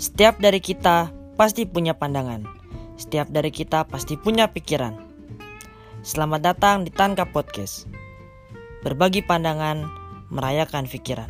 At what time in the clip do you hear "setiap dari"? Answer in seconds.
0.00-0.64, 2.96-3.52